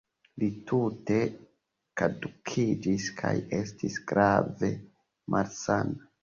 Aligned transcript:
Li 0.43 0.47
tute 0.69 1.17
kadukiĝis 2.01 3.05
kaj 3.21 3.35
estis 3.59 3.99
grave 4.13 4.73
malsana. 5.37 5.97